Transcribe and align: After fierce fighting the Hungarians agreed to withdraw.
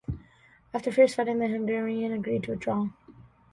After 0.73 0.91
fierce 0.91 1.13
fighting 1.13 1.37
the 1.37 1.47
Hungarians 1.47 2.15
agreed 2.15 2.41
to 2.45 2.51
withdraw. 2.53 2.87